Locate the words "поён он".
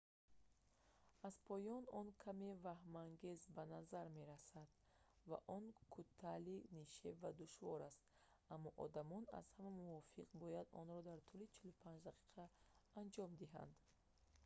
1.47-2.07